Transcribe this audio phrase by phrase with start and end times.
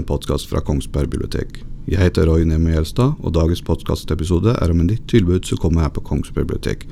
[0.00, 1.60] en podkast fra Kongsberg bibliotek.
[1.90, 5.84] Jeg heter Roy Nemo Gjelstad, og dagens podkastepisode er om en nytt tilbud som kommer
[5.84, 6.86] her på Kongsberg bibliotek.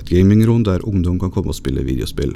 [0.00, 2.34] Et gamingrom der ungdom kan komme og spille videospill.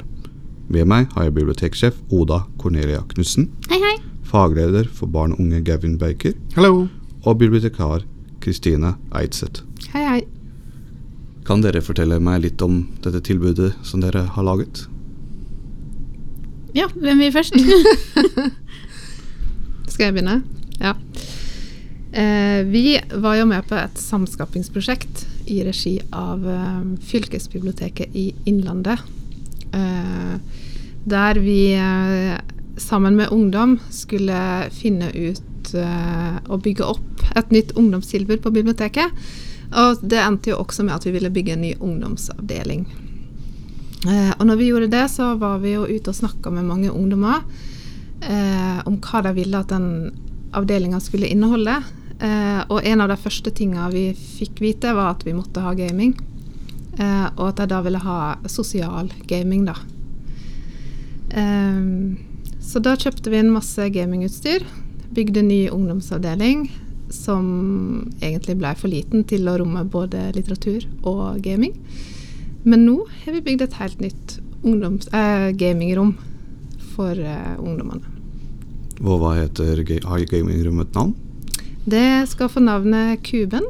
[0.71, 3.95] Med meg har jeg biblioteksjef Oda Cornelia Knutsen, Hei, hei.
[4.25, 6.87] fagleder for barn og unge Gavin Baker Hallo.
[7.21, 8.05] og bibliotekar
[8.41, 9.61] Kristine Eidseth.
[9.93, 10.21] Hei, hei.
[11.45, 14.87] Kan dere fortelle meg litt om dette tilbudet som dere har laget?
[16.75, 17.53] Ja, hvem vil først?
[19.95, 20.41] Skal jeg begynne?
[20.75, 20.91] Ja.
[22.11, 28.99] Eh, vi var jo med på et samskapingsprosjekt i regi av eh, Fylkesbiblioteket i Innlandet.
[29.71, 30.33] Eh,
[31.05, 31.59] der vi
[32.81, 34.39] sammen med ungdom skulle
[34.73, 35.69] finne ut
[36.49, 39.13] og bygge opp et nytt ungdomstilbud på biblioteket.
[39.69, 42.87] Og det endte jo også med at vi ville bygge en ny ungdomsavdeling.
[44.39, 47.45] Og når vi gjorde det, så var vi jo ute og snakka med mange ungdommer
[48.21, 49.89] eh, om hva de ville at den
[50.55, 51.79] avdelinga skulle inneholde.
[52.19, 55.73] Eh, og en av de første tinga vi fikk vite, var at vi måtte ha
[55.77, 56.15] gaming.
[56.95, 59.75] Eh, og at de da ville ha sosial gaming, da.
[61.35, 61.83] Eh,
[62.65, 64.65] så da kjøpte vi inn masse gamingutstyr.
[65.15, 66.67] Bygde ny ungdomsavdeling
[67.13, 67.45] som
[68.19, 71.75] egentlig ble for liten til å romme både litteratur og gaming.
[72.65, 76.15] Men nå har vi bygd et helt nytt eh, gamingrom
[76.95, 78.01] for eh, ungdommene.
[79.03, 81.15] Og hva heter ga- Har gamingrommet et navn?
[81.85, 83.65] Det skal få navnet Kuben.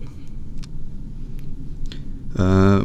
[2.39, 2.81] Eh,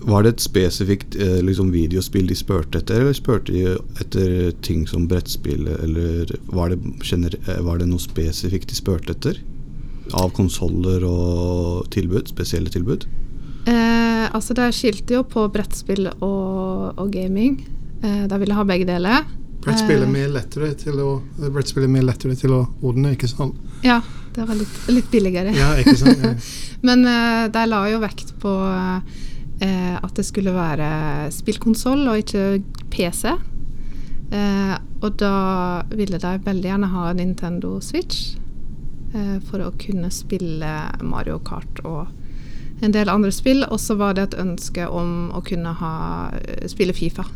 [0.00, 4.86] var det et spesifikt eh, liksom videospill de spurte etter, eller spurte de etter ting
[4.88, 6.78] som brettspill, eller var det,
[7.46, 9.40] eh, var det noe spesifikt de spurte etter?
[10.16, 13.04] Av konsoller og tilbud, spesielle tilbud?
[13.70, 17.60] Eh, altså det skilte jo på brettspill og, og gaming.
[18.02, 19.28] Eh, de ville ha begge deler.
[19.60, 21.10] Brett spiller mye mer lettere til å
[21.44, 23.58] er lettere til å ordne, ikke sant?
[23.84, 24.00] Ja,
[24.34, 25.52] det var litt, litt billigere.
[25.52, 26.22] Ja, ikke sant?
[26.24, 26.32] Ja.
[26.86, 28.54] Men eh, de la jo vekt på
[29.60, 32.62] eh, at det skulle være spillkonsoll og ikke
[32.92, 33.34] PC.
[34.30, 35.34] Eh, og da
[35.92, 38.36] ville de veldig gjerne ha Nintendo Switch
[39.12, 40.72] eh, for å kunne spille
[41.02, 42.08] Mario Kart og
[42.80, 43.64] en del andre spill.
[43.68, 45.94] Og så var det et ønske om å kunne ha,
[46.40, 47.26] eh, spille Fifa.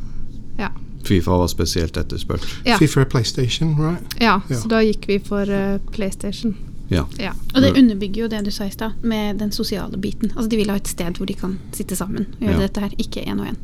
[0.59, 0.69] Ja.
[1.05, 2.47] Fifa var spesielt etterspurt.
[2.65, 2.79] Ja.
[2.79, 4.15] FIFA PlayStation, right?
[4.21, 4.57] ja, Ja.
[4.57, 6.55] så da gikk vi for uh, PlayStation.
[6.91, 7.05] Ja.
[7.19, 7.33] Ja.
[7.55, 10.31] Og det underbygger jo det du sa i stad, med den sosiale biten.
[10.37, 12.63] Altså De vil ha et sted hvor de kan sitte sammen og gjøre Ja.
[12.67, 13.57] dette her, ikke én og én.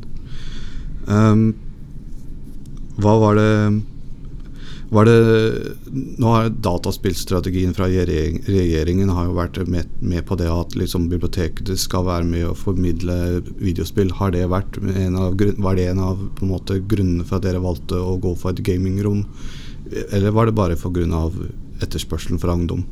[1.07, 1.55] Um,
[3.01, 3.81] hva var det
[4.91, 5.17] Var det
[6.19, 11.71] Nå har dataspillstrategien fra regjeringen har jo vært med, med på det at liksom biblioteket
[11.79, 13.15] skal være med å formidle
[13.61, 14.11] videospill.
[14.19, 17.47] Har det vært en av, var det en av på en måte, grunnene for at
[17.47, 19.23] dere valgte å gå for et gamingrom?
[20.11, 21.29] Eller var det bare pga.
[21.81, 22.83] etterspørselen fra ungdom?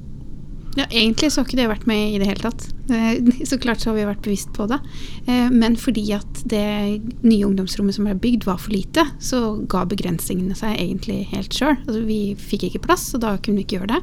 [0.78, 2.68] Ja, Egentlig så har ikke det vært med i det hele tatt.
[2.94, 4.78] Eh, Så klart så har vi vært bevisst på det.
[5.26, 9.42] Eh, Men fordi at det nye ungdomsrommet som ble bygd var for lite, så
[9.72, 11.76] ga begrensningene seg egentlig helt sjøl.
[11.88, 14.02] Altså, vi fikk ikke plass, og da kunne vi ikke gjøre det.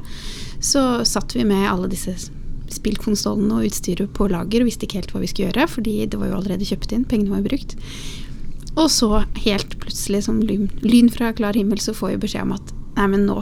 [0.59, 2.17] Så satt vi med alle disse
[2.73, 6.19] spillkonsollene og utstyret på lager og visste ikke helt hva vi skulle gjøre, fordi det
[6.19, 7.77] var jo allerede kjøpt inn, pengene var brukt.
[8.77, 12.57] Og så helt plutselig, som lyn, lyn fra klar himmel, så får vi beskjed om
[12.57, 13.39] at nei, men nå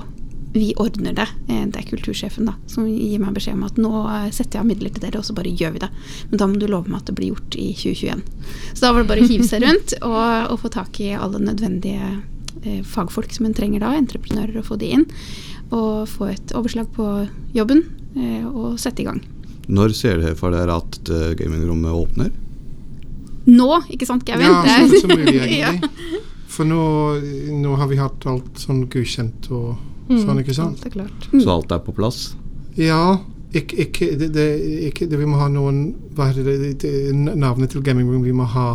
[0.55, 1.27] vi ordner det.
[1.51, 4.63] Eh, Det er kultursjefen da, som gir meg beskjed om at nå eh, setter jeg
[4.63, 5.89] av midler til dere, og så bare gjør vi det.
[6.31, 8.23] Men da må du love meg at det blir gjort i 2021.
[8.73, 10.23] Så da var det bare å hive seg rundt og,
[10.53, 12.09] og få tak i alle nødvendige
[12.63, 15.05] eh, fagfolk som en trenger da, entreprenører, og få de inn.
[15.75, 17.05] Og få et overslag på
[17.57, 17.83] jobben
[18.15, 19.19] eh, og sette i gang.
[19.67, 22.31] Når ser dere for dere at eh, gamingrommet åpner?
[23.49, 24.45] Nå, ikke sant, Gavin?
[24.49, 25.71] Ja, Det så som mulig, Ja.
[25.73, 26.21] egentlig.
[26.55, 26.79] For nå,
[27.59, 29.73] nå har vi hatt alt sånn godkjent og
[30.09, 30.77] sånn, ikke sant?
[30.79, 31.29] Alt er klart.
[31.33, 32.35] Så alt er på plass?
[32.77, 33.19] Ja,
[33.55, 34.45] ikke, ikke, det, det,
[34.89, 36.89] ikke det, Vi må ha noen Hva er det,
[37.39, 38.65] Navnet til gaming room vi må ha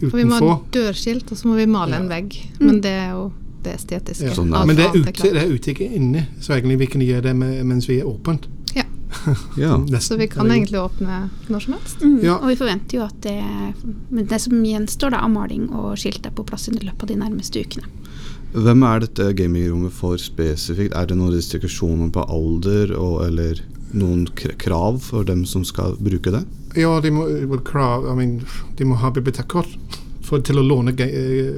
[0.00, 2.00] For vi må ha dørskilt, og så må vi male Ja.
[2.02, 2.34] en vegg.
[2.58, 2.66] Mm.
[2.66, 3.28] Men det er jo
[3.62, 4.26] det estetiske.
[4.28, 4.34] Ja.
[4.34, 6.26] Sånn Men det er, ute, det er ute, ikke inne.
[6.42, 8.48] Så egentlig vi kan gjøre det med, mens vi er åpent.
[8.76, 8.84] Ja.
[9.56, 9.76] Ja.
[9.78, 10.00] Nesten.
[10.02, 12.02] Så vi kan egentlig åpne når som helst.
[12.02, 12.36] Mm, Ja.
[12.42, 13.38] Og vi forventer jo at det,
[14.10, 17.08] men det som gjenstår da, av maling og skilt er på plass i løpet av
[17.08, 17.86] de nærmeste ukene.
[18.56, 20.94] Hvem er dette gamingrommet for spesifikt?
[20.96, 23.60] Er det noen restriksjoner på alder og, eller
[23.96, 24.24] noen
[24.60, 26.42] krav for dem som skal bruke det?
[26.76, 28.38] Ja, de må, well, krav, I mean,
[28.76, 29.76] de må ha bibliotekkort
[30.26, 31.52] til, å låne, eh,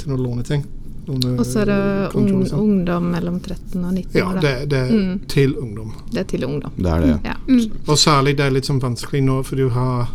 [0.00, 0.64] til å låne ting.
[1.08, 2.58] Og så er det eh, og sånn.
[2.58, 4.18] ungdom mellom 13 og 19 år.
[4.18, 5.20] Ja, det, det er Mm.
[5.28, 5.92] til ungdom.
[6.12, 6.72] Det er til ungdom.
[6.76, 7.14] Det er det.
[7.24, 7.36] Ja.
[7.48, 7.62] Mm.
[7.88, 10.08] Og særlig det er litt sånn vanskelig nå, for du har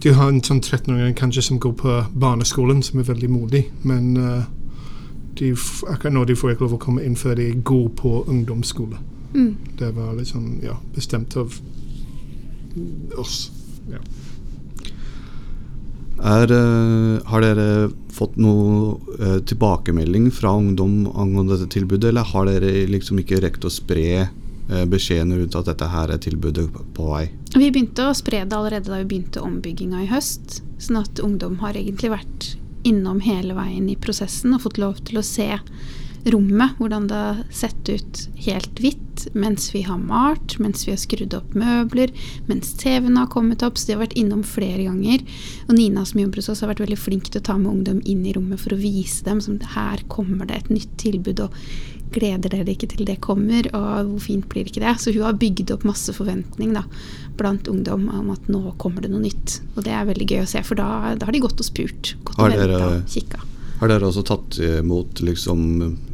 [0.00, 4.12] Du har en sånn 13-åring kanskje som går på barneskolen, som er veldig modig, men
[4.16, 4.44] eh,
[5.38, 5.52] de,
[5.88, 8.98] akkurat nå de får ikke lov å komme inn før de går på ungdomsskole.
[9.34, 9.52] Mm.
[9.78, 11.54] Det var litt sånn, ja, bestemt av
[13.18, 13.50] oss.
[13.90, 14.00] Ja.
[16.18, 22.48] Er, eh, har dere fått noe eh, tilbakemelding fra ungdom angående dette tilbudet, eller har
[22.50, 24.44] dere liksom ikke rekt å spre beskjedene
[24.92, 27.22] beskjeden rundt at dette her er tilbudet på vei?
[27.54, 30.58] Vi begynte å spre det allerede da vi begynte ombygginga i høst.
[30.76, 32.50] Sånn at ungdom har egentlig vært
[32.86, 35.50] innom hele veien i prosessen og fått lov til å se
[36.24, 39.04] rommet, hvordan det har sett ut helt hvitt
[39.34, 42.12] mens vi har malt, mens vi har skrudd opp møbler,
[42.46, 43.78] mens TV-en har kommet opp.
[43.78, 45.24] Så de har vært innom flere ganger.
[45.66, 48.02] Og Nina som jobber hos oss har vært veldig flink til å ta med ungdom
[48.04, 51.56] inn i rommet for å vise dem som her kommer det et nytt tilbud, og
[52.14, 54.94] gleder dere ikke til det kommer, og hvor fint blir ikke det?
[55.00, 56.86] Så hun har bygd opp masse forventning da,
[57.38, 59.60] blant ungdom om at nå kommer det noe nytt.
[59.76, 62.14] Og det er veldig gøy å se, for da, da har de gått og spurt.
[62.24, 63.44] Gått og venta og kikka.
[63.78, 65.64] Har dere også tatt imot liksom,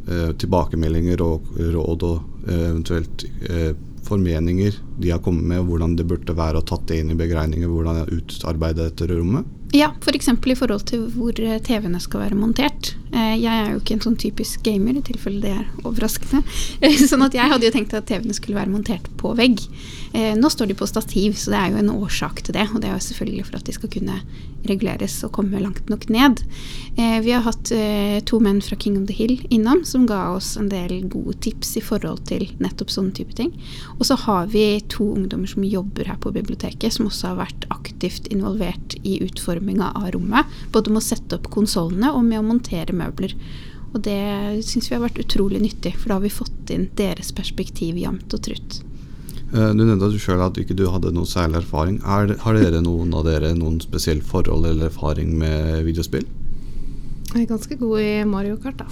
[0.05, 3.71] eh, tilbakemeldinger og råd og eh, eventuelt eh,
[4.05, 7.71] formeninger de har kommet med, hvordan det burde være å tatt det inn i beregninger,
[7.71, 9.49] hvordan jeg utarbeidet dette rommet?
[9.73, 10.29] Ja, f.eks.
[10.29, 12.93] For i forhold til hvor TV-ene skal være montert.
[13.15, 16.41] Eh, Jeg er jo ikke en sånn typisk gamer, i tilfelle det er overraskende.
[16.83, 19.61] Eh, Sånn at jeg hadde jo tenkt at TV-ene skulle være montert på vegg.
[20.15, 22.67] Eh, Nå står de på stativ, så det er jo en årsak til det.
[22.73, 24.19] Og det er jo selvfølgelig for at de skal kunne
[24.65, 26.39] reguleres og komme langt nok ned.
[26.97, 27.69] Vi har hatt
[28.25, 31.75] to menn fra King of the Hill innom, som ga oss en del gode tips
[31.77, 33.51] i forhold til nettopp sånne type ting.
[33.99, 37.67] Og så har vi to ungdommer som jobber her på biblioteket, som også har vært
[37.75, 40.49] aktivt involvert i utforminga av rommet.
[40.73, 43.04] Både med å sette opp konsollene og med å montere møbler.
[43.95, 47.31] Og det syns vi har vært utrolig nyttig, for da har vi fått inn deres
[47.35, 48.81] perspektiv jevnt og trutt.
[49.53, 52.01] Eh, Du nevnte at du sjøl at ikke du hadde noe særlig erfaring.
[52.03, 56.25] Er, har dere noen av dere noen spesiell forhold eller erfaring med videospill?
[57.35, 58.85] Jeg er ganske god i Mario Kart, da.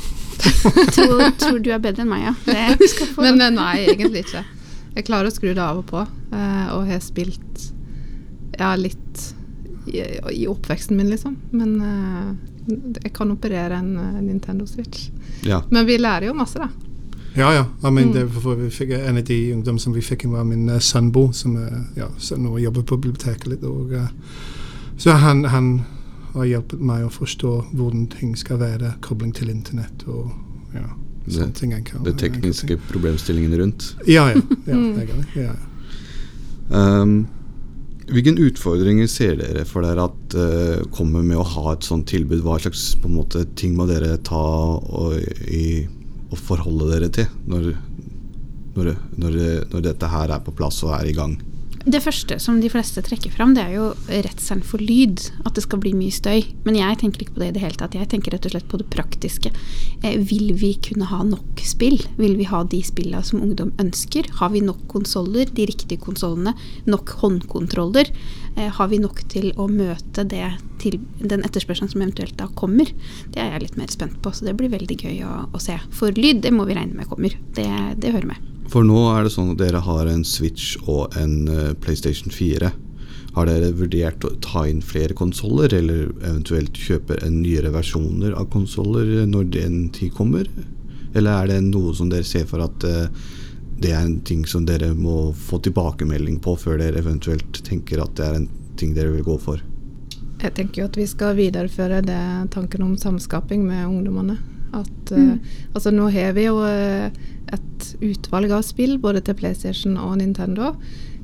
[0.96, 2.34] Tror, tror du er bedre enn meg, ja.
[2.80, 3.24] Det skal få.
[3.24, 4.44] Men eh, nei, egentlig ikke.
[4.96, 6.02] Jeg klarer å skru det av og på,
[6.32, 7.70] eh, og har spilt
[8.60, 9.24] ja, litt
[9.88, 10.02] i,
[10.32, 11.36] i oppveksten min, liksom.
[11.52, 12.34] Men uh,
[13.04, 15.10] jeg kan operere en uh, Nintendo Switch.
[15.44, 15.62] Ja.
[15.72, 16.70] Men vi lærer jo masse, da.
[17.36, 17.66] Ja, ja.
[17.84, 18.14] I mean, Mm.
[18.14, 20.80] det var vi fikk, en av de ungdom som vi fikk inn, var min uh,
[20.80, 22.08] sønnbo, som uh, ja,
[22.38, 23.64] nå jobber på biblioteket litt.
[23.64, 24.08] Og, uh,
[24.98, 25.82] så han, han
[26.34, 30.30] har hjulpet meg å forstå hvordan ting skal være, kobling til internett og
[30.74, 30.86] ja,
[31.26, 31.72] Det- sånne ting.
[31.72, 33.96] jeg kan- Det jeg kan tekniske problemstillingen rundt.
[34.08, 34.42] Ja, ja.
[34.68, 35.00] ja, Mm.
[35.00, 35.54] egentlig, ja.
[36.70, 37.28] Um,
[38.10, 42.42] hvilke utfordringer ser dere for dere at uh, kommer med å ha et sånt tilbud?
[42.44, 44.44] Hva slags måte, ting må dere ta
[44.78, 45.16] og,
[45.48, 45.86] i,
[46.30, 47.72] og forholde dere til når,
[48.76, 49.40] når, når,
[49.72, 51.38] når dette her er på plass og er i gang?
[51.84, 55.20] Det første som de fleste trekker fram, det er jo redselen for lyd.
[55.44, 56.46] At det skal bli mye støy.
[56.64, 57.98] Men jeg tenker ikke på det i det hele tatt.
[57.98, 59.52] Jeg tenker rett og slett på det praktiske.
[60.00, 61.98] Eh, vil vi kunne ha nok spill?
[62.16, 64.32] Vil vi ha de spillene som ungdom ønsker?
[64.40, 66.56] Har vi nok konsoller, de riktige konsollene?
[66.88, 68.14] Nok håndkontroller?
[68.56, 72.96] Eh, har vi nok til å møte det til den etterspørselen som eventuelt da kommer?
[73.28, 75.76] Det er jeg litt mer spent på, så det blir veldig gøy å, å se.
[75.92, 77.36] For lyd, det må vi regne med kommer.
[77.60, 77.68] Det,
[78.00, 78.53] det hører med.
[78.74, 82.72] For nå er det sånn at dere har en Switch og en eh, PlayStation 4.
[83.36, 88.48] Har dere vurdert å ta inn flere konsoller, eller eventuelt kjøpe en nyere versjoner av
[88.54, 90.50] konsoller når den tid kommer?
[91.14, 93.14] Eller er det noe som dere ser for at eh,
[93.84, 98.18] det er en ting som dere må få tilbakemelding på før dere eventuelt tenker at
[98.18, 98.50] det er en
[98.82, 99.62] ting dere vil gå for?
[100.42, 102.24] Jeg tenker jo at vi skal videreføre det
[102.58, 104.40] tanken om samskaping med ungdommene.
[104.74, 105.36] At, eh,
[105.74, 107.12] altså nå har vi jo eh,
[107.54, 110.74] et utvalg av spill både til PlayStation og Nintendo.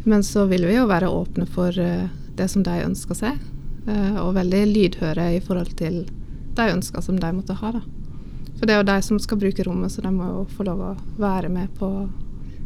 [0.05, 3.39] Men så vil vi jo være åpne for eh, det som de ønsker seg.
[3.87, 6.03] eh, og veldig lydhøre i forhold til
[6.55, 7.71] de ønsker som de måtte ha.
[7.71, 7.81] da.
[8.59, 10.81] For det er jo de som skal bruke rommet, så de må jo få lov
[10.83, 12.07] å være med på å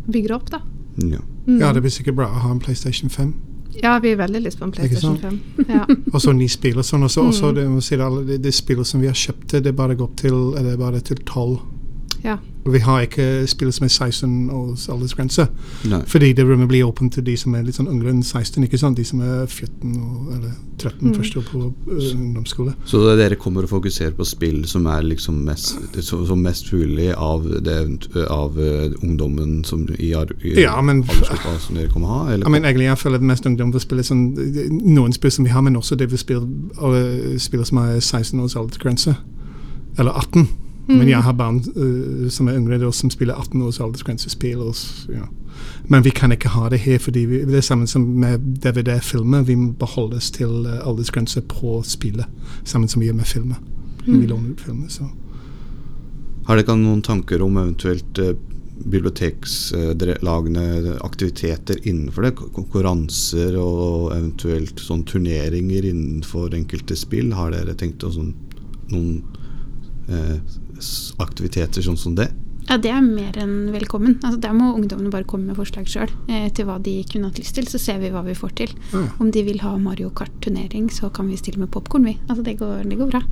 [0.09, 0.61] bygge det opp, da.
[0.97, 1.21] Ja.
[1.47, 1.59] Mm.
[1.59, 3.33] ja, det blir sikkert bra å ha en PlayStation 5.
[3.82, 5.39] Ja, vi har veldig lyst på en PlayStation 5.
[5.70, 5.86] Ja.
[6.13, 7.03] Og så ni spill og sånn.
[7.03, 7.56] Og så Mm.
[7.56, 11.18] det, det, det, spillet som vi har kjøpt, det er bare til, eller bare til
[11.18, 11.58] 12.
[12.24, 12.38] ja.
[12.65, 15.50] Vi har ikke spill som er 16 års aldersgrense.
[15.92, 15.98] Nei.
[16.08, 18.63] Fordi det rommet blir åpent til de som er litt sånn yngre enn 16.
[18.63, 18.96] ikke sant?
[18.96, 21.15] De som er 14 og, eller 13 Mm.
[21.18, 21.60] første år på
[21.92, 22.74] øh, ungdomsskole.
[22.88, 25.75] Så det dere kommer å fokusere på spill som er liksom mest,
[26.08, 27.75] som, som mest mulig av, det,
[28.32, 32.32] av eh, ungdommen som i, i Ja, men- som dere kommer å ha?
[32.34, 32.48] Eller?
[32.48, 34.24] I mean, egentlig jeg føler det mest ungdom vil spille sånn
[34.96, 36.48] Noen spill som vi har, men også det vi spiller,
[37.38, 39.18] spiller som er 16 års aldersgrense.
[40.00, 40.48] Eller 18.
[40.87, 44.63] Men jeg har barn uh, som er yngre, da, som spiller 18 års aldersgrensespill.
[45.13, 45.29] Ja.
[45.87, 49.45] Men vi kan ikke ha det her, fordi vi, det er samme som med DVD-filmer.
[49.47, 52.27] Vi må beholde oss til uh, aldersgrense på spillet,
[52.63, 53.59] sammen som vi gjør med filmer.
[54.03, 54.19] Mm.
[54.19, 55.07] vi låner ut filmer, så.
[56.43, 58.35] Har dere noen tanker om eventuelt eh,
[58.83, 62.33] bibliotekslagende aktiviteter innenfor det?
[62.35, 67.31] Konkurranser og eventuelt sånn turneringer innenfor enkelte spill?
[67.37, 68.33] Har dere tenkt å sånn,
[68.91, 69.23] noen
[71.24, 72.29] aktiviteter sånn som det?
[72.69, 74.17] Ja, det er mer enn velkommen.
[74.24, 77.39] Altså, der må ungdommene bare komme med forslag sjøl eh, til hva de kunne hatt
[77.41, 78.75] lyst til, så ser vi hva vi får til.
[78.93, 79.07] Mm.
[79.19, 82.15] Om de vil ha Mario Kart-turnering, så kan vi stille med popkorn, vi.
[82.29, 83.24] Altså, det går, det går bra.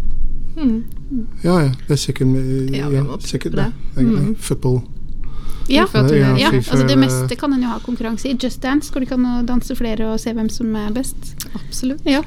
[0.58, 0.82] Mm.
[1.46, 1.70] Ja, ja.
[1.88, 3.70] Det er sikkert, eh, Ja, ja, sikkert det.
[3.96, 4.04] det.
[4.04, 4.36] Mm.
[4.36, 4.82] Football.
[5.70, 8.36] Ja, Ja, ja altså det eh, meste kan en jo ha konkurranse i.
[8.36, 11.36] Just Dance hvor du kan danse flere og se hvem som er best.
[11.56, 12.04] Absolutt.
[12.06, 12.24] Ja.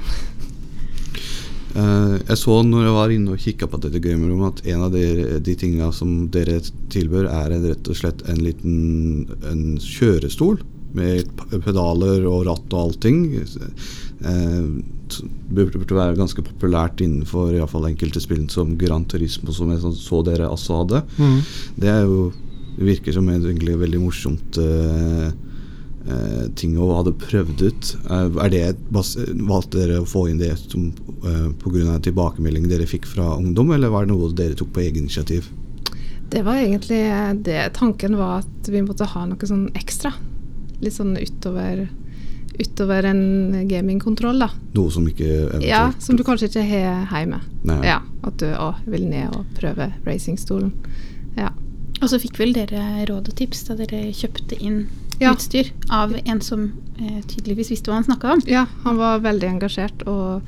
[1.74, 4.94] Eh, jeg så når jeg var inne og kikka på dette gamerommet, at en av
[4.94, 6.60] de, de tinga som dere
[6.92, 10.60] tilbør, er rett og slett en liten en kjørestol
[10.94, 11.30] med
[11.64, 13.24] pedaler og ratt og allting.
[13.34, 14.68] Eh,
[15.14, 19.82] det burde være ganske populært innenfor i fall enkelte spill som Gran Turismo, som jeg
[19.82, 21.02] så, så dere også hadde.
[21.18, 21.40] Mm.
[21.82, 22.30] Det er jo
[22.74, 25.34] virker som et egentlig veldig morsomt eh,
[26.08, 27.90] eh, ting og hadde prøvd ut.
[28.10, 30.92] Eh, er det Valgte dere å få inn det som,
[31.24, 31.98] eh, pga.
[32.00, 35.50] tilbakemelding dere fikk fra ungdom, eller var det noe dere tok på egen initiativ?
[36.30, 40.12] Det var egentlig det tanken var at vi måtte ha noe sånn ekstra.
[40.80, 41.88] Litt sånn utover,
[42.58, 44.48] utover en gamingkontroll, da.
[44.74, 46.64] Noe som ikke eventuelt Ja, som du kanskje ikke
[47.06, 47.40] har hjemme.
[47.64, 47.80] Nei.
[47.86, 50.72] Ja, At du òg vil ned og prøve racingstolen.
[51.36, 51.50] Ja.
[52.02, 55.32] Og så fikk vel dere råd og tips da dere kjøpte inn Ja.
[55.32, 58.44] utstyr av en som eh, tydeligvis visste hva han snakka om.
[58.50, 60.42] ja, han var veldig engasjert og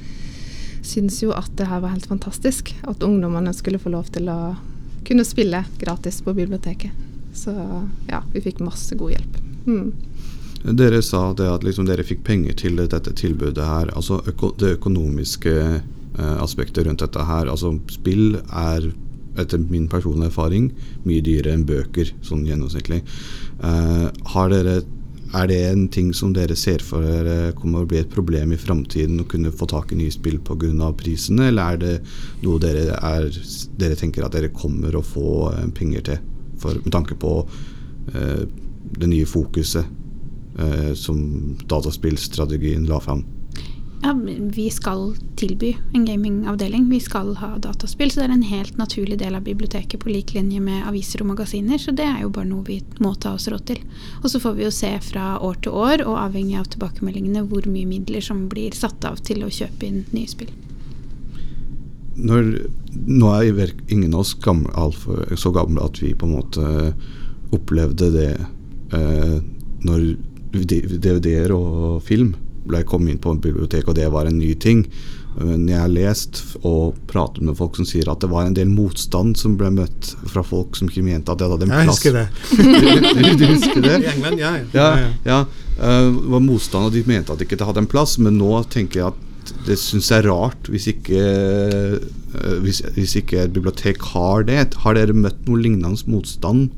[0.86, 2.74] syntes jo at det her var helt fantastisk.
[2.82, 4.56] At ungdommene skulle få lov til å
[5.06, 6.90] kunne spille gratis på biblioteket.
[7.34, 7.52] Så
[8.08, 9.40] ja, vi fikk masse god hjelp.
[9.66, 9.92] Mm.
[10.76, 13.92] Dere sa det at liksom dere fikk penger til dette tilbudet her.
[13.94, 17.50] Altså øko det økonomiske eh, aspektet rundt dette her.
[17.52, 18.88] Altså spill er
[19.40, 20.70] etter min personlige erfaring
[21.06, 23.02] mye dyrere enn bøker, sånn gjennomsnittlig.
[23.62, 24.10] Uh,
[24.52, 24.80] dere
[25.34, 28.60] er det en ting som dere ser for dere kommer å bli et problem i
[28.60, 30.92] framtiden å kunne få tak i nye spill pga.
[30.96, 31.94] prisene, eller er det
[32.42, 33.30] noe dere, er,
[33.76, 36.18] dere tenker at dere kommer å få eh, penger til,
[36.58, 38.42] for, med tanke på uh,
[38.98, 39.84] det nye fokuset
[40.60, 43.24] uh, som dataspillstrategien la fram?
[44.02, 46.88] Ja, vi skal tilby en gamingavdeling.
[46.88, 50.34] Vi skal ha dataspill, så det er en helt naturlig del av biblioteket på lik
[50.36, 53.48] linje med aviser og magasiner, så det er jo bare noe vi må ta oss
[53.50, 53.80] råd til.
[54.22, 57.66] Og så får vi jo se fra år til år, og avhengig av tilbakemeldingene, hvor
[57.70, 60.52] mye midler som blir satt av til å kjøpe inn nye spill.
[62.16, 62.54] Når,
[62.94, 66.70] nå er ingen av oss gamle, altfor, så gamle at vi på en måte
[67.56, 68.32] opplevde det
[68.96, 69.36] eh,
[69.86, 70.08] når
[70.56, 72.34] DVD-er og film
[72.68, 74.86] ble kommet inn på en bibliotek, og det var en ny ting.
[75.36, 78.70] Men jeg har lest og pratet med folk som sier at det var en del
[78.72, 82.00] motstand som ble møtt fra folk som ikke mente at det hadde en plass.
[82.06, 82.26] Jeg husker det.
[83.20, 83.98] du, du husker det?
[84.00, 84.54] I England, ja.
[84.72, 84.88] Ja,
[85.28, 85.38] ja.
[85.76, 88.16] eh, det var motstand, og de mente at det ikke hadde en plass.
[88.22, 93.18] Men nå tenker jeg at det syns jeg er rart hvis ikke, eh, hvis, hvis
[93.20, 94.62] ikke et bibliotek har det.
[94.86, 96.70] Har dere møtt noe lignende motstand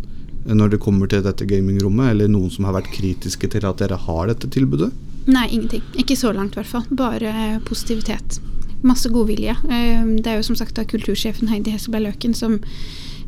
[0.48, 2.10] når det kommer til dette gamingrommet?
[2.10, 4.90] Eller noen som har vært kritiske til at dere har dette tilbudet?
[5.26, 5.82] Nei, ingenting.
[5.98, 6.86] Ikke så langt, i hvert fall.
[6.90, 8.40] Bare positivitet.
[8.82, 9.50] Masse godvilje.
[9.50, 12.60] Eh, Det er jo som sagt da kultursjefen Heidi Hesselberg Løken som,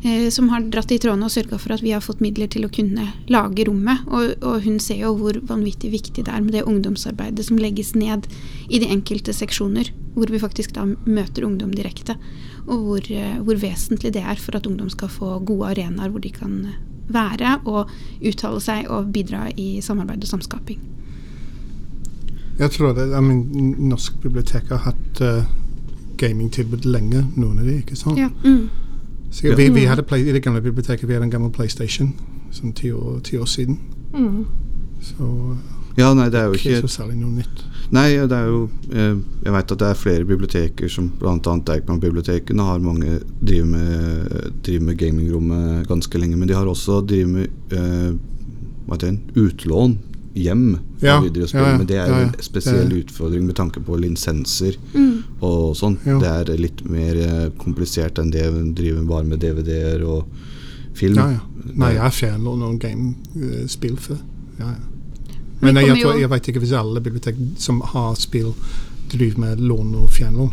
[0.03, 2.63] eh, som har dratt i trådene og sørga for at vi har fått midler til
[2.63, 3.99] å kunne lage rommet.
[4.07, 7.93] Og, og hun ser jo hvor vanvittig viktig det er med det ungdomsarbeidet som legges
[7.95, 8.27] ned
[8.69, 12.15] i de enkelte seksjoner, hvor vi faktisk da møter ungdom direkte.
[12.67, 16.21] Og hvor, eh, hvor vesentlig det er for at ungdom skal få gode arenaer hvor
[16.21, 16.79] de kan eh,
[17.11, 17.91] være og
[18.23, 20.90] uttale seg og bidra i samarbeid og samskaping.
[22.59, 25.43] Jeg tror det, I mean, Norsk bibliotek har hatt uh,
[26.21, 28.19] gamingtilbud lenge, noen av de, ikke sant?
[28.19, 28.29] Ja.
[28.43, 28.69] Mm.
[29.31, 32.11] Så vi, vi hadde play, I det gamle biblioteket vi hadde en gammel PlayStation
[32.51, 33.77] sånn ti år, ti år siden.
[34.13, 34.41] Mm.
[35.01, 35.27] Så
[35.97, 37.63] Ja, nei, det er jo ikke ikke så særlig noe nytt.
[37.91, 38.59] Nei, det er jo
[38.93, 41.55] eh, Jeg vet at det er flere biblioteker som bl.a.
[41.67, 47.33] Deichman-bibliotekene har mange driver med, driver med gamingrommet ganske lenge, men de har også driver
[47.33, 48.13] med eh,
[48.87, 49.97] hva heter det, utlån
[50.35, 52.27] hjem Ja, ja, ja, men det er jo ja, ja.
[52.27, 55.23] en spesiell Det- utfordring med tanke på lisenser Mm.
[55.41, 55.97] og sånn.
[56.05, 56.19] Ja.
[56.19, 60.25] Det er litt mer eh, komplisert enn det å drive bare med DVD-er og
[60.93, 61.15] film.
[61.17, 61.39] Ja, ja.
[61.75, 64.19] Nei, jeg fjernlånt noen gamespill før.
[64.59, 64.75] Ja, ja.
[65.61, 68.53] Men jeg, jeg, tror, jeg vet ikke hvis alle bibliotek som har spill,
[69.11, 70.51] driver med lån og fjernlån.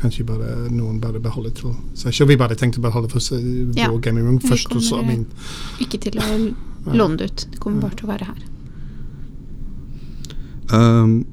[0.00, 2.28] Kanskje bare noen bare beholder til seg selv.
[2.32, 3.20] Vi bare tenkte å beholde for
[3.76, 4.72] Ja, vår gaming room vi først.
[4.74, 6.54] Og så, min kommer- Ikke til å
[6.98, 7.46] låne det ut.
[7.52, 8.40] Det kommer bare til å være her.
[10.74, 11.24] Um,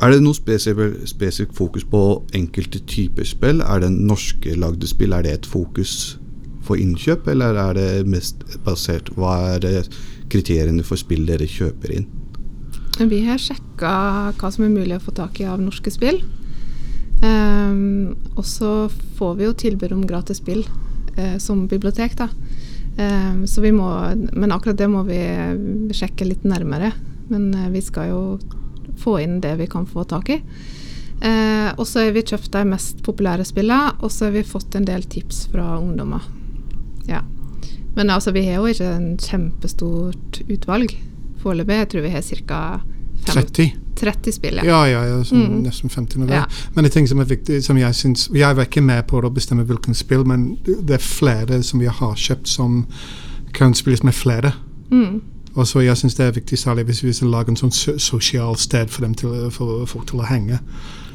[0.00, 2.02] er det noe spesifikt fokus på
[2.36, 3.60] enkelte typer spill?
[3.60, 5.12] Er det norske lagde spill?
[5.12, 6.16] Er det et fokus
[6.64, 9.88] for innkjøp, eller er det mest basert Hva er
[10.30, 12.08] kriteriene for spill dere kjøper inn?
[13.00, 13.92] Vi har sjekka
[14.36, 16.20] hva som er mulig å få tak i av norske spill.
[17.20, 22.28] Um, og så får vi jo tilbud om gratis spill uh, som bibliotek, da.
[22.96, 23.88] Um, så vi må,
[24.32, 25.20] men akkurat det må vi
[25.96, 26.92] sjekke litt nærmere.
[27.32, 28.22] Men uh, vi skal jo
[29.00, 30.40] få inn det vi kan få tak i.
[31.20, 34.74] Eh, og så har vi kjøpt de mest populære spillene, og så har vi fått
[34.78, 36.22] en del tips fra ungdommer.
[37.08, 37.20] Ja.
[37.96, 40.94] Men altså, vi har jo ikke en kjempestort utvalg
[41.42, 41.76] foreløpig.
[41.82, 42.80] Jeg tror vi har ca.
[43.26, 43.72] 30.
[44.00, 44.60] 30 spill.
[44.64, 45.62] Ja, ja, ja sånn, Mm.
[45.66, 46.28] nesten 50 nå.
[46.32, 46.46] Ja.
[46.74, 49.20] Men det er ting som er viktig, som jeg syns Jeg var ikke med på
[49.20, 52.86] å bestemme hvilken spill, men det er flere som vi har kjøpt som
[53.52, 54.54] kan spilles med flere.
[54.90, 55.20] Mm.
[55.54, 58.56] Og så jeg syns det er viktig, særlig hvis vi skal lage en sånn sosial
[58.56, 60.58] sted for, dem til, for folk til å henge.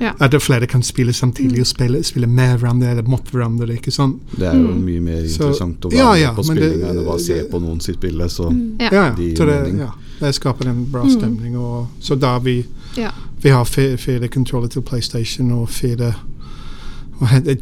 [0.02, 0.12] Ja.
[0.20, 3.74] At flere kan spille samtidig og spille, spille med hverandre eller mot hverandre.
[3.74, 4.18] ikke sant?
[4.36, 4.84] Det er jo Mm.
[4.86, 7.20] mye mer Så- interessant å være ja, med ja, på spillingen spillinga enn å bare
[7.20, 8.30] se på noen sitt bilde.
[8.30, 8.50] Så
[8.80, 8.90] Ja.
[8.92, 9.16] Ja, ja.
[9.16, 9.90] Det Så det, ja.
[10.20, 11.12] det skaper en bra Mm.
[11.20, 11.58] stemning.
[11.58, 12.66] Og, så da vi
[12.98, 13.12] Ja.
[13.42, 16.16] Vi har fire controller til PlayStation og fire det?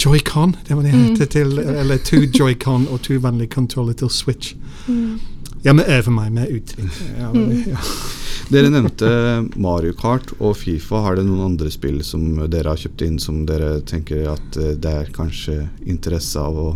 [0.05, 1.19] Joy-Con, det var det Mm.
[1.19, 1.35] het.
[1.35, 4.55] Eller to Joy-Con og to vanlige controller til Switch.
[4.87, 5.19] Mm.
[5.63, 6.73] Ja, men for meg med ut.
[7.19, 7.63] Ja, Mm.
[7.67, 7.77] ja.
[8.51, 9.07] Dere nevnte
[9.55, 10.99] Mario Kart og Fifa.
[11.01, 14.73] Har det noen andre spill som dere har kjøpt inn som dere tenker at eh,
[14.75, 16.67] det er kanskje interesse av å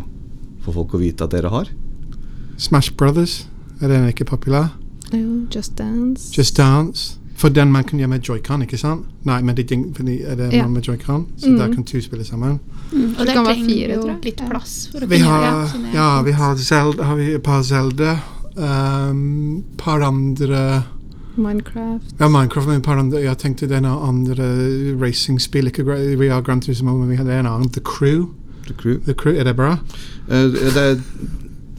[0.64, 1.68] få folk å vite at dere har?
[2.58, 3.46] Smash Brothers,
[3.82, 4.72] er den ikke populær?
[5.12, 6.32] Jo, Just Dance.
[6.34, 7.18] Just Dance.
[7.38, 9.04] For den man kan gjøre med joycon, ikke sant?
[9.28, 10.64] Nei, men det er det Ja.
[10.64, 11.58] man med joycon, så Mm.
[11.60, 12.60] der kan to spille sammen.
[12.92, 14.24] Mm, og det kan være trenger fire, jo tror jeg.
[14.26, 14.88] litt plass.
[14.92, 17.44] For å Vi kunne har, gjøre det, det ja, vi har, Zelda, har vi et
[17.44, 18.20] par Zelda.
[18.58, 20.84] Um, par andre
[21.38, 22.16] Minecraft.
[22.20, 24.48] Ja, Minecraft, men par andre Jeg tenkte den andre
[24.98, 25.84] racingspill Ikke
[26.18, 27.70] vi har Grand Turismo, men vi hadde en annen.
[27.70, 28.26] The Crew.
[28.66, 28.98] The Crew?
[29.06, 29.76] The Crew, Er det bra?
[30.28, 30.98] Uh, det er,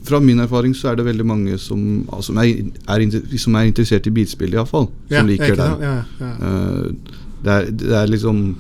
[0.08, 1.80] fra min erfaring så er det veldig mange som,
[2.12, 4.86] altså, som, er, er, inter- som er interessert i bilspill, iallfall.
[5.10, 5.66] Som liker det.
[5.82, 6.30] Ja, ja.
[6.38, 6.94] Uh,
[7.44, 8.56] det, er, det er liksom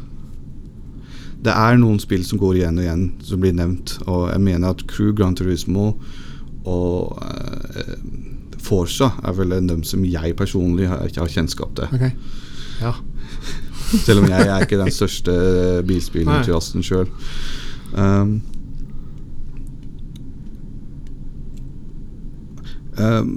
[1.44, 3.94] Det er noen spill som går igjen og igjen, som blir nevnt.
[4.10, 5.92] Og jeg mener at Crew, Gran Turismo
[6.68, 7.47] og uh,
[8.68, 11.88] Forsa er vel en dem som jeg personlig har, ikke har kjennskap til.
[11.94, 12.12] Okay.
[12.82, 12.92] Ja.
[14.06, 15.34] Selv om jeg er ikke den største
[15.88, 17.08] bilspillentusiasten sjøl.
[17.96, 18.34] Um,
[23.00, 23.32] um,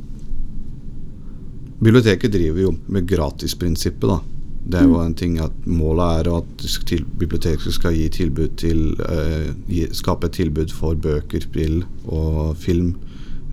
[1.80, 4.20] biblioteket driver jo med gratisprinsippet, da.
[4.62, 8.92] Det er jo en ting at Målet er at til, biblioteket skal gi tilbud til
[9.02, 12.94] uh, gi, Skape et tilbud for bøker, spill og film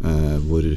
[0.05, 0.69] uh, hvor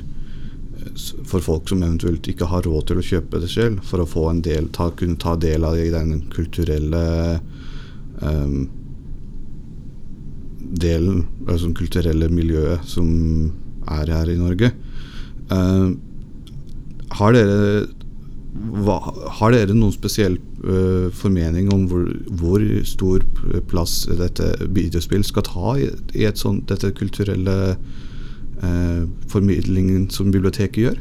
[1.27, 4.69] for folk som eventuelt ikke har råd til å kjøpe det selv, for å del,
[4.73, 7.39] ta, kunne ta del av den kulturelle
[8.21, 8.69] um,
[10.59, 13.09] delen, altså det kulturelle miljøet som
[13.89, 14.71] er her i Norge.
[15.51, 15.99] Um,
[17.17, 17.87] har dere
[18.51, 18.97] hva,
[19.39, 22.05] har dere noen spesiell uh, formening om hvor,
[22.39, 23.23] hvor stor
[23.71, 25.89] plass dette videospill skal ta i,
[26.19, 27.75] i sånt, dette kulturelle
[28.63, 30.99] øh, formidlingen som biblioteket gjør?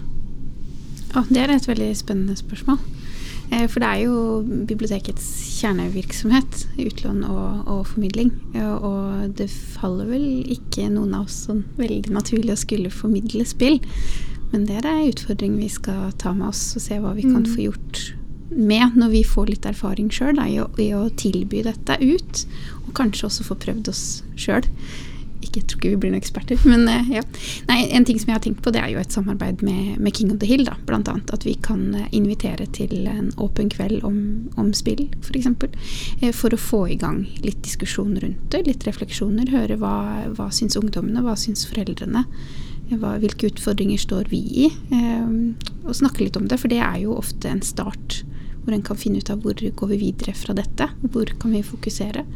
[1.17, 2.79] Oh, det er et veldig spennende spørsmål.
[3.53, 5.27] Eh, For det er jo bibliotekets
[5.61, 8.31] kjernevirksomhet, utlån og, og formidling.
[8.55, 13.45] Ja, Og det faller vel ikke noen av oss sånn veldig naturlig å skulle formidle
[13.45, 13.81] spill.
[14.53, 17.43] Men det er en utfordring vi skal ta med oss og se hva vi kan
[17.43, 17.51] Mm.
[17.55, 18.15] få gjort
[18.51, 22.47] med når vi får litt erfaring sjøl i, i å tilby dette ut.
[22.87, 24.63] Og kanskje også få prøvd oss sjøl.
[25.41, 27.23] Ikke jeg tror ikke vi blir noen eksperter, men eh, ja.
[27.71, 30.15] Nei, en ting som jeg har tenkt på, det er jo et samarbeid med, med
[30.17, 31.33] King of the Hill, da, blant annet.
[31.33, 34.19] At vi kan eh, invitere til en åpen kveld om,
[34.61, 35.37] om spill, f.eks.
[35.41, 35.77] eksempel,
[36.37, 39.49] for å få i gang litt diskusjon rundt det, litt refleksjoner.
[39.55, 39.95] Høre hva,
[40.37, 42.27] hva syns ungdommene, hva syns foreldrene.
[42.91, 44.69] eh, Hva, hvilke utfordringer står vi i?
[44.93, 45.31] Eh,
[45.87, 48.21] og snakke litt om det, for det er jo ofte en start.
[48.61, 50.91] Hvor en kan finne ut av hvor går vi videre fra dette.
[51.15, 52.27] Hvor kan vi fokusere?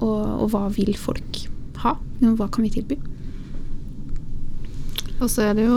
[0.00, 1.42] Og, og hva vil folk
[1.86, 1.94] ha?
[2.36, 2.98] Hva kan vi tilby?
[5.16, 5.76] Og så er det jo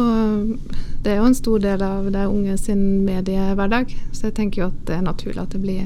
[0.99, 4.67] Det er jo en stor del av de unge sin mediehverdag, så jeg tenker jo
[4.67, 5.85] at det er naturlig at det blir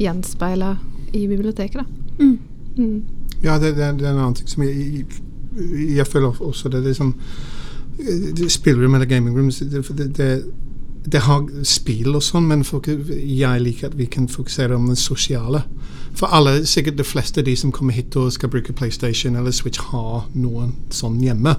[0.00, 0.70] gjenspeila
[1.12, 2.24] i biblioteket, da.
[2.24, 2.38] Mm.
[2.76, 3.02] Mm.
[3.44, 6.80] Ja, det, det, det er en annen ting som jeg, jeg, jeg føler også det
[6.80, 7.12] er liksom
[8.38, 10.44] det Spillrom eller gaming rooms det, det,
[11.12, 15.62] det, har spill og sånn, men jeg liker at vi kan fokusere om det sosiale.
[16.14, 19.50] For alle, sikkert de fleste av de som kommer hit og skal bruke PlayStation eller
[19.52, 21.56] Switch, har noen sånn hjemme.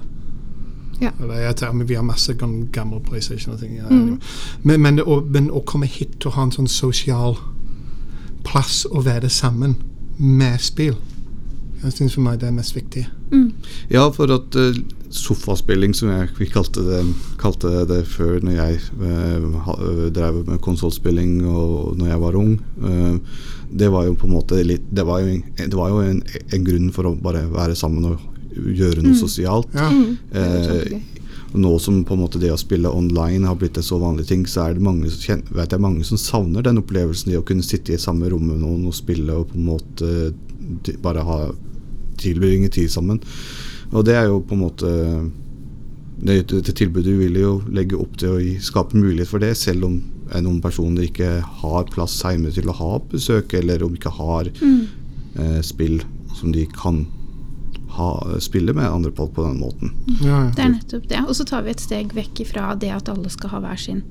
[1.00, 1.10] Ja.
[1.20, 3.76] Eller jeg tar, men vi har masse gam- gamle PlayStation og ting.
[3.76, 4.18] Ja, Mm.
[4.62, 7.36] men, men, å, men å komme hit og ha en sånn sosial
[8.44, 9.76] plass å være sammen
[10.18, 10.94] med spill,
[11.82, 13.04] jeg synes for meg det er mest viktig.
[13.30, 13.52] Mm.
[13.92, 14.78] Ja, for at eh,
[15.16, 17.00] sofaspilling, som jeg vi kalte det,
[17.40, 22.54] kalte det før når jeg eh, eh, drev med konsollspilling og når jeg var ung,
[22.84, 23.42] eh,
[23.76, 26.22] det var jo på en måte litt Det var jo, det var jo en,
[26.54, 29.20] en grunn for å bare være sammen og gjøre noe Mm.
[29.20, 29.74] sosialt.
[29.74, 29.90] Ja.
[29.90, 31.00] Mm, Eh,
[31.56, 34.44] nå som på en måte det å spille online har blitt en så vanlig ting,
[34.46, 37.44] så er det mange, som kjenner, vet jeg, mange som savner den opplevelsen i å
[37.46, 40.10] kunne sitte i samme rom med noen og spille og på en måte
[41.04, 41.38] bare ha
[42.20, 43.20] tilbringe tid sammen.
[43.96, 44.90] Og det er jo på en måte
[46.16, 49.84] det, det tilbudet vil jo legge opp til å gi, skape mulighet for det, selv
[49.88, 49.98] om
[50.32, 51.28] noen personer ikke
[51.62, 54.86] har plass hjemme til å ha besøk, eller om ikke har Mm.
[55.36, 56.00] eh, spill
[56.34, 57.06] som de kan
[57.96, 59.92] ha, spille med andre folk på den måten.
[60.22, 61.20] Ja, Det er nettopp det.
[61.28, 64.02] Og så tar vi et steg vekk fra det at alle skal ha hver sin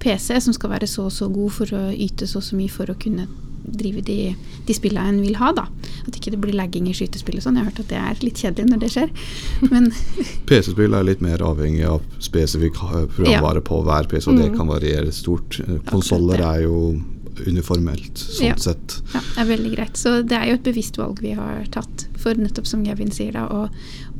[0.00, 2.70] PC, som skal være så og så god for å yte så og så mye
[2.72, 3.28] for å kunne
[3.64, 4.34] drive de,
[4.66, 5.52] de spillene en vil ha.
[5.52, 5.66] da.
[6.06, 7.56] At ikke det blir lagging i skytespill og sånn.
[7.60, 9.10] Jeg har hørt at det er litt kjedelig når det skjer.
[9.72, 9.90] Men
[10.50, 14.56] PC-spill er litt mer avhengig av spesifikk programvare programvare på hver PC, og det Mm.
[14.56, 15.60] kan variere stort.
[15.60, 17.00] Eh, Konsoller er jo
[17.46, 18.54] uniformelt, sånn Ja.
[18.56, 19.00] sett.
[19.14, 19.96] ja, det er veldig greit.
[19.96, 23.32] Så det er jo et bevisst valg vi har tatt for nettopp som Gavin sier,
[23.32, 23.68] da, å,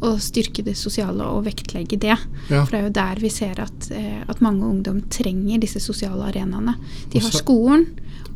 [0.00, 2.16] å styrke det sosiale og vektlegge det.
[2.48, 2.64] Ja.
[2.64, 6.30] For det er jo der vi ser at, eh, at mange ungdom trenger disse sosiale
[6.32, 6.76] arenaene.
[7.12, 7.86] De har skolen,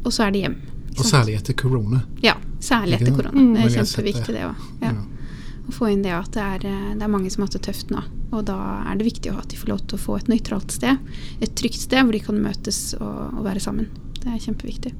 [0.04, 0.56] og så er det hjem.
[0.98, 2.02] Og særlig etter korona.
[2.22, 3.34] Ja, særlig etter korona.
[3.40, 3.54] Mm.
[3.54, 4.44] Det er kjempeviktig det.
[4.46, 4.54] òg.
[4.82, 4.92] Ja.
[4.92, 5.04] Ja.
[5.64, 7.62] Å få inn det at det er, eh, det er mange som har hatt det
[7.72, 8.02] tøft nå.
[8.32, 8.56] Og da
[8.90, 10.98] er det viktig å- at de får lov til å få et nøytralt sted.
[11.40, 13.88] Et trygt sted hvor de kan møtes og, og være sammen.
[14.20, 14.92] Det er kjempeviktig.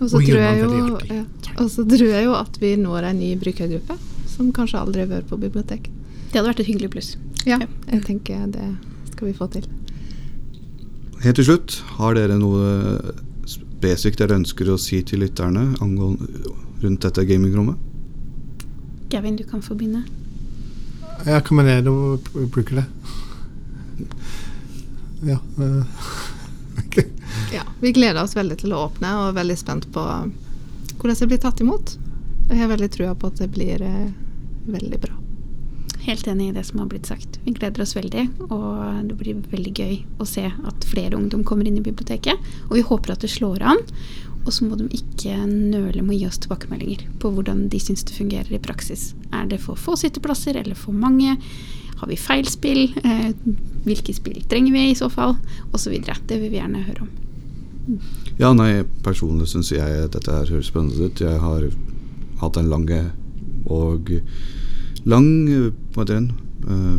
[0.00, 1.24] Og så tror ja.
[1.54, 5.38] Tror jeg jo at vi når en ny brukergruppe som kanskje aldri har vært på
[5.38, 5.88] bibliotek.
[6.32, 7.16] Det hadde vært et hyggelig pluss.
[7.46, 7.66] Ja, Ja.
[7.92, 8.76] jeg tenker det
[9.12, 9.62] skal vi få til.
[11.22, 13.14] Helt til slutt, har dere noe
[13.84, 17.76] spesifikt dere ønsker å si til lytterne angående rundt dette gamingrommet?
[19.12, 20.04] Gavin, du kan få begynne.
[21.24, 22.84] Jeg kommer ned og bruker det.
[25.28, 25.38] Ja.
[26.80, 27.04] okay.
[27.52, 31.28] Ja, Vi gleder oss veldig til å åpne og er veldig spent på hvordan det
[31.28, 31.96] blir tatt imot.
[32.48, 34.08] Jeg har veldig trua på at det blir eh,
[34.64, 35.23] veldig bra.
[36.04, 37.38] Helt enig i det som har blitt sagt.
[37.44, 41.64] Vi gleder oss veldig, og det blir veldig gøy å se at flere ungdom kommer
[41.68, 42.40] inn i biblioteket.
[42.68, 43.80] Og vi håper at det slår an.
[44.44, 48.04] Og så må de ikke nøle med å gi oss tilbakemeldinger på hvordan de syns
[48.04, 49.14] det fungerer i praksis.
[49.32, 51.38] Er det for få sitteplasser eller for mange?
[52.02, 52.90] Har vi feil spill?
[53.00, 53.30] Eh,
[53.86, 55.38] hvilke spill trenger vi i så fall?
[55.72, 56.18] Videre.
[56.28, 57.14] Det vil vi gjerne høre om.
[58.40, 61.20] Ja, nei, personlig syns jeg dette her høres spennende ut.
[61.20, 61.66] Jeg har
[62.40, 62.88] hatt en lang
[63.72, 64.12] og
[65.04, 66.32] lang eh, den,
[66.68, 66.98] eh,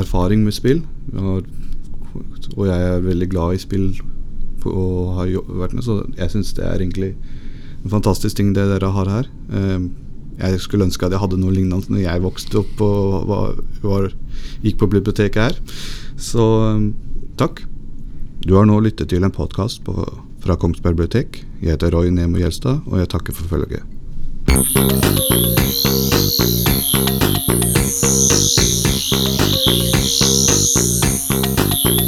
[0.00, 0.82] erfaring med spill.
[1.14, 3.92] Og jeg er veldig glad i spill
[4.68, 7.14] og har vært med, så jeg syns det er egentlig
[7.84, 9.30] en fantastisk ting det dere har her.
[9.52, 9.88] Eh,
[10.38, 14.12] jeg skulle ønske at jeg hadde noe lignende når jeg vokste opp og var, var,
[14.62, 15.58] gikk på biblioteket her.
[16.14, 16.44] Så
[17.38, 17.64] takk.
[18.46, 21.42] Du har nå lyttet til en podkast fra Kongsberg bibliotek.
[21.60, 23.82] Jeg heter Roy Nemo Gjelstad, og jeg takker for følget.
[26.30, 26.68] Thank
[32.02, 32.07] you.